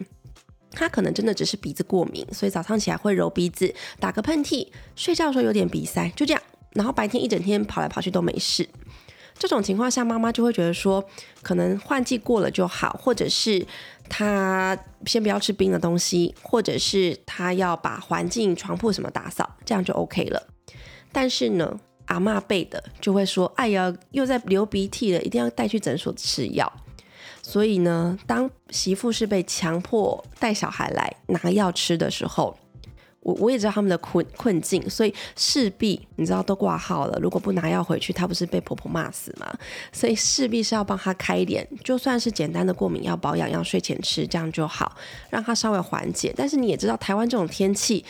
[0.71, 6.41] 她可能真的只是鼻子过敏，所以早上起来会揉鼻子、打个喷嚏，睡觉的时候有点鼻塞，就这样。
[6.71, 8.67] 然后白天一整天跑来跑去都没事。
[9.37, 11.03] 这种情况下，妈妈就会觉得说，
[11.41, 13.65] 可能换季过了就好，或者是
[14.09, 20.47] 他先不要吃冰的东西，或者是他要把环境、床铺什么打扫，这样就 OK 了。
[21.11, 26.71] 但是呢，阿妈辈的就会说，哎呀，又在流鼻涕了，一定要带去诊所吃药。
[27.41, 32.57] 所以呢，当媳妇是被强迫带小孩来拿药吃的时候，
[33.25, 39.51] 我我也知道他们的困困境，所以势必你知道都挂号了，如果不拿药回去，她不是被婆婆骂死吗？
[39.91, 44.95] 所以势必是要帮她开一点，就算是简单的过敏药保养药，睡前吃这样就好，
[45.31, 46.31] 让她稍微缓解。
[46.37, 48.05] 但是你也知道，台湾这种天气，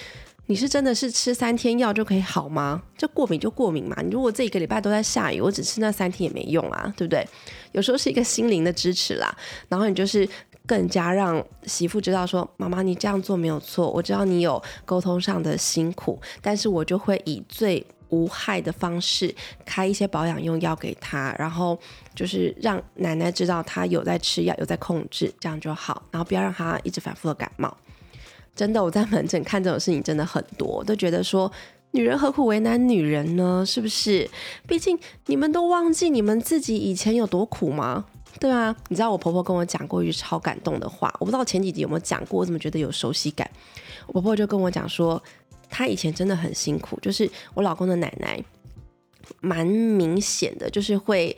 [0.48, 2.84] 你是真的是吃三天药就可以好吗？
[2.98, 3.96] 这过敏就过敏嘛。
[4.04, 7.26] 你如果这一个礼拜都在下雨，我只吃那三天也没用啊，对不对？
[7.72, 9.34] 有时候是一个心灵的支持啦。
[9.70, 10.28] 然后你就是
[10.66, 19.34] 更加让媳妇知道说，妈妈你这样做没有错，我知道你有沟通上的辛苦，但是我就会以最无害的方式
[19.66, 21.78] 开一些保养用药给他，然后
[22.14, 26.04] 就是让奶奶知道他有在吃药，有在控制，这样就好。
[26.12, 27.76] 然后不要让他一直反复的感冒。
[28.56, 31.52] 真的，我在门诊看这种事情真的很多，都觉得说
[31.92, 33.66] 女人何苦为难女人呢？
[33.66, 34.30] 是不是？
[34.68, 38.06] 毕竟你们都忘记你们自己以前有多苦吗？
[38.40, 43.50] 对啊，你知道我婆婆跟我讲过一句超感动的话，我不知道前几集有没有讲过，我怎么觉得有熟悉感？
[44.08, 45.22] 我婆婆就跟我讲说，
[45.70, 48.44] 她以前真的很辛苦，就是我老公的奶奶，
[49.42, 51.36] 蛮明显的，就是会。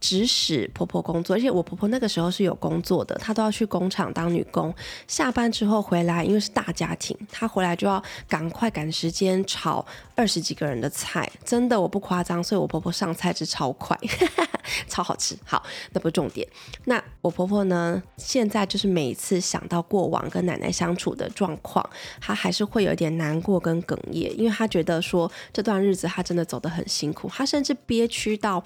[0.00, 4.72] 指使婆婆工作，而且我婆婆那个时候是有工作的，她都要去工厂当女工。
[5.06, 9.84] 下班之后回来，因为是大家庭，她回来就要赶快赶时间炒
[10.14, 12.42] 二十几个人的菜，真的我不夸张。
[12.42, 13.98] 所以我婆婆上菜是超快，
[14.86, 15.36] 超好吃。
[15.44, 16.46] 好，那不是重点。
[16.84, 21.84] 那我婆婆呢，现在就是每一次想到过往跟奶奶相处的状况，
[22.20, 28.64] 她还是会有点难过跟哽咽，因为她觉得说这段日子她真的走得很辛苦，她甚至憋屈到。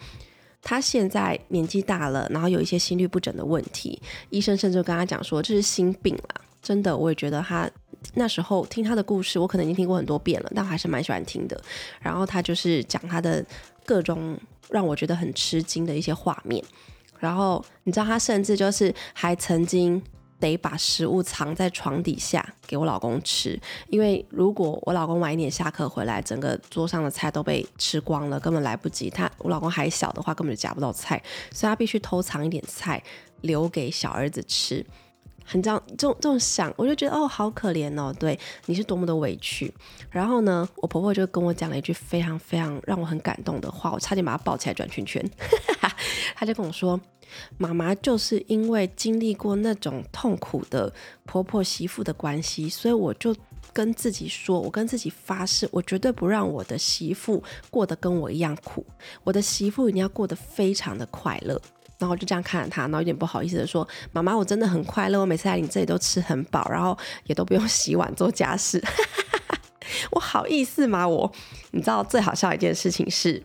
[0.62, 6.40] 他现在年纪大了，然后有一些心律不整的问题，医生甚至跟他讲说这是心病了。
[6.62, 7.68] 真的，我也觉得他
[8.14, 11.60] 那时候听他的故事，我可能已经听过很多遍了，但我还是蛮喜欢听的。
[12.00, 13.44] 然后他就是讲他的
[13.84, 14.38] 各种
[14.70, 16.64] 让我觉得很吃惊的一些画面。
[17.18, 20.02] 然后你知道，他甚至就是还曾经。
[20.42, 29.08] 得把食物藏在床底下给我老公吃，因为如果我老公晚一点下课回来，整个桌上的菜都被吃光了，根本来不及。
[29.08, 33.00] 他我老公还小的话，根本就夹不到菜，所以他必须偷藏一点菜
[33.42, 34.84] 留给小儿子吃。
[35.44, 39.72] 很这样，这种这种想，我就觉得哦，好可怜哦，对，你是多么的委屈。
[40.10, 45.24] 然后呢，我婆婆就跟我讲了一句非常非常让我很感动的话，我差点把她抱起来转圈圈。
[46.34, 47.00] 她就跟我说。
[47.58, 50.92] 妈妈就是因为经历过那种痛苦的
[51.24, 53.34] 婆婆媳妇的关系，所以我就
[53.72, 58.84] 跟自己说，我跟自己发誓，我绝对不让我的媳妇过得跟我一样苦。
[59.24, 61.60] 我的媳妇一定要过得非常的快乐。
[61.98, 68.82] 然后就这样看着她，然后有点不好意思的说：“妈妈，我真的很快乐，我每次来你这里都吃很饱，然后也都不用洗碗做家事。
[70.10, 71.06] 我好意思吗？
[71.06, 71.30] 我，
[71.70, 73.40] 你知道最好笑一件事情是。”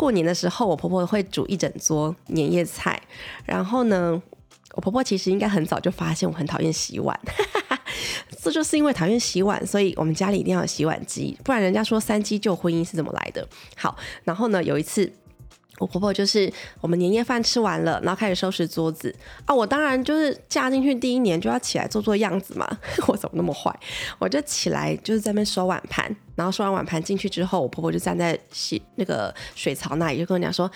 [0.00, 2.98] 过年的时候，我婆婆会煮一整桌年夜菜。
[3.44, 4.20] 然后呢，
[4.72, 7.20] 我婆婆其实应该很早就发现我很讨厌洗碗，
[8.42, 13.46] 这就是因为讨厌洗碗，所以我们家里一定要有洗碗机，不然人家说三机救婚姻是怎么来的？
[13.76, 15.12] 好，然后呢，有一次。
[15.78, 19.54] 我婆婆就是我们年夜饭吃完了，然后开始收拾桌子啊。
[19.54, 22.68] 我当然就是嫁进去第一年就要起来做做样子嘛。
[23.08, 23.74] 我怎么那么坏？
[24.18, 30.70] 我就起来就是在那边收碗盘，然后收完碗盘进去之后，我婆婆就站在洗那个水槽那里，就跟我讲说：“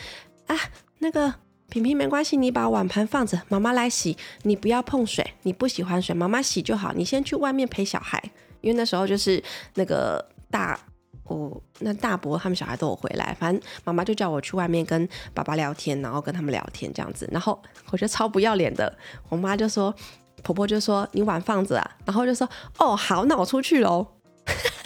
[0.47, 0.55] 啊，
[0.99, 1.33] 那个
[1.71, 6.93] 平平没关系，你把碗盘放着，妈妈来洗，你不要碰水，你不喜欢水，妈妈洗就好。
[6.93, 8.23] 你先去外面陪小孩，
[8.61, 9.43] 因为那时候就是
[9.77, 10.79] 那个大。”
[11.27, 17.27] 哦那大伯他们小孩都有回来，反正妈妈就叫我去外面跟爸爸聊天，然后跟他们聊天这样子。
[17.33, 17.59] 然后
[17.91, 18.95] 我觉得超不要脸的，
[19.31, 19.95] 我妈就说，
[20.43, 22.47] 婆婆就说你碗放着啊，然后就说
[22.77, 24.07] 哦好，那我出去喽。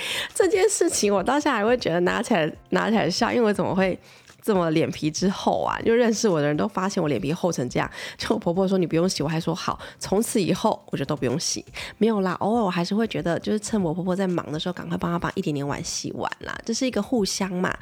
[0.34, 3.98] 这件事情我到现在还会觉得拿起来拿起来笑，因为我怎么会？
[4.40, 5.78] 这么脸皮之厚啊！
[5.84, 7.90] 就认识我的人都发现我脸皮厚成这样。
[8.16, 9.78] 就我婆婆说你不用洗，我还说好。
[9.98, 11.62] 从此以后我就都不用洗，
[11.98, 12.32] 没有啦。
[12.40, 16.56] 偶尔我还是会觉得，就是趁我婆婆在忙的时候，赶快帮她把一点点碗洗完啦。
[16.64, 17.76] 这是一个互相嘛。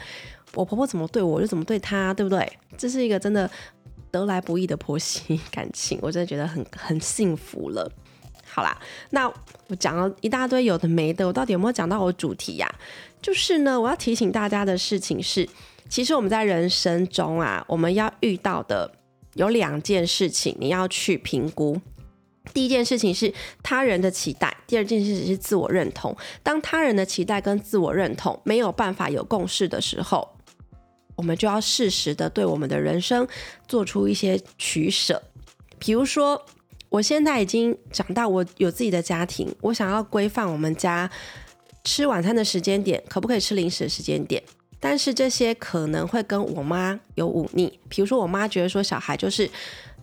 [0.55, 2.51] 我婆婆怎么对我，就怎么对她，对不对？
[2.77, 3.49] 这是一个真的
[4.11, 7.89] 得来不易的婆媳感情，我真的觉得很很幸福了。
[8.57, 8.75] 好啦，
[9.11, 9.31] 那
[9.67, 12.75] 我讲了一大堆有的没的，我到底有没有讲到我主题呀？
[13.21, 15.47] 就是呢，我要提醒大家的事情是。
[15.91, 18.91] 其实我们在人生中啊，我们要遇到的
[19.35, 21.79] 有两件事情，你要去评估。
[22.55, 23.31] 第一件事情是
[23.63, 26.17] 他人的期待，第二件事情是自我认同。
[26.43, 30.27] 当他人的期待跟自我认同没有办法有共识的时候，
[31.15, 33.29] 我们就要适时的对我们的人生
[33.69, 35.23] 做出一些取舍。
[35.79, 36.43] 比如说，
[36.89, 41.11] 我现在已经长大，我有自己的家庭，我想要规范我们家
[41.85, 44.43] 吃晚餐的时间点，可不可以吃零食的时间点？
[44.79, 49.51] 但是这些可能会跟我妈有忤逆，比如说我妈觉得说小孩就是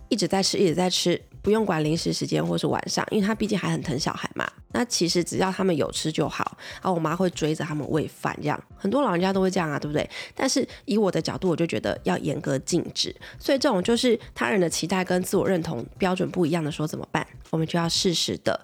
[0.08, 4.50] 一直在吃，一直在吃，不用管零食时间或是晚上，因为他毕竟还很疼小孩嘛。
[4.72, 10.08] 那其实只要他们有吃就好，然后我妈会追着他们喂饭，这样很多老人家都会这样啊，对不对？
[10.34, 13.14] 但是以我的角度，我就觉得要严格禁止。
[13.38, 17.26] 所以这种就是他人的期待跟自我认同标准不一样的时候怎么办？
[17.50, 18.58] 我们就要适时的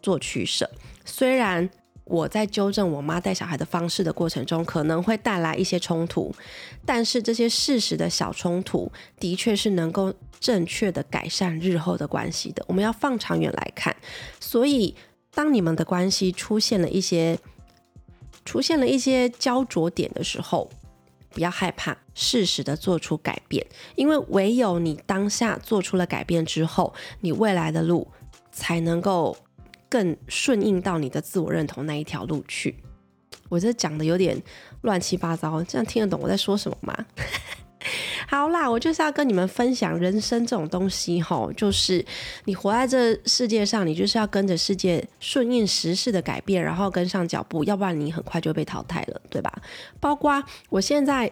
[0.00, 0.68] 做取舍。
[1.04, 1.68] 虽然
[2.04, 6.34] 我在纠正我妈带小孩的方式的过程中，可能会带来一些冲突，
[6.84, 10.12] 但是这些事实的小冲突，的确是能够
[10.42, 12.64] 正确的改善日后的关系的。
[12.66, 13.94] 我们要放长远来看，
[14.40, 14.96] 所以
[15.32, 17.38] 当你们的关系出现了一些
[18.44, 20.68] 出现了一些焦灼点的时候，
[21.30, 23.64] 不要害怕，适时的做出改变，
[23.94, 28.08] 因为唯有你当下做出了改变之后，你未来的路
[28.50, 29.36] 才能够
[29.88, 32.82] 更顺应到你的自我认同那一条路去。
[33.48, 34.42] 我这讲的有点
[34.80, 37.06] 乱七八糟，这样听得懂我在说什么吗？
[38.28, 42.04] 好啦，我就是要跟你们分享人生这种东西吼，就是
[42.44, 49.52] 你活在这世界上，你就是要跟着世界顺应时势的改变，然后跟上脚步，要不然你很快就被淘汰了，对吧？
[50.00, 51.30] 包括我现在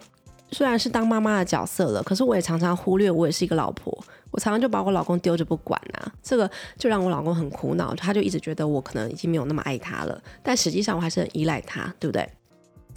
[0.51, 3.97] 虽然是当妈妈的角色了，可是我也常常忽略我也是一个老婆，
[4.33, 12.29] 我常常就把我老公丢着不管啊，这个就让我老公很苦恼，他就一直觉得我可能已经没有那么爱他了，但实际上我还是很依赖他，对不对？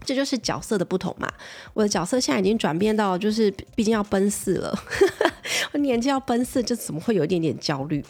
[0.05, 1.31] 这就是角色的不同嘛。
[1.73, 4.77] 我的角色现在已经转变到，就是毕竟要奔四了，
[5.73, 8.03] 我年纪要奔四，就怎么会有一点点焦虑？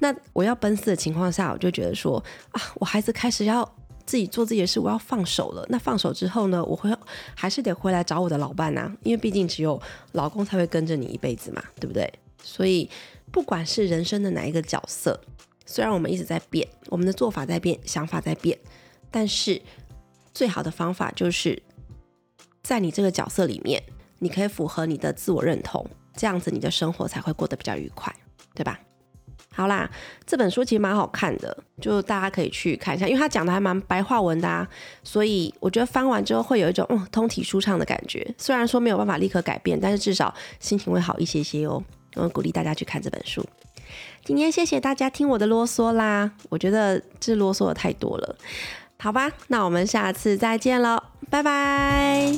[0.00, 2.22] 那我要奔四的情况下，我就觉得说
[2.52, 3.68] 啊，我孩子开始要
[4.06, 5.66] 自己做自己的事，我要放手了。
[5.68, 6.88] 那放手之后呢，我会
[7.34, 9.80] 还是得回来找我的老伴呐，因为毕竟只有
[10.12, 12.08] 老公才会跟着你一辈子嘛，对不对？
[12.42, 12.88] 所以
[13.32, 15.20] 不管是人生的哪一个角色，
[15.66, 18.56] 虽然我们一直在变，我们的做法在变，想法在变，
[19.10, 19.60] 但是。
[20.32, 21.62] 最好的方法就是
[22.62, 23.82] 在你这个角色里面，
[24.18, 25.84] 你可以符合你的自我认同，
[26.16, 28.14] 这样子你的生活才会过得比较愉快，
[28.54, 28.78] 对吧？
[29.50, 29.90] 好啦，
[30.24, 34.68] 这本书其实蛮好看的，就大家可以去看一下，因为它讲的还蛮白话文的啊，
[35.02, 38.34] 所以我觉得翻完之后会有一种嗯通体舒畅的感觉。
[38.38, 41.82] 虽然说没有办法立刻改变，但是至少心情会好一些些哦。
[42.14, 43.44] 我鼓励大家去看这本书。
[44.24, 48.36] 今天谢谢大家听我的啰嗦啦，我觉得这啰嗦的太多了。
[49.00, 52.32] 好吧，那我们下次再见了，拜拜。